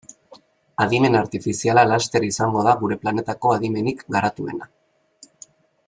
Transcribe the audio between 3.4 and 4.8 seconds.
adimenik garatuena.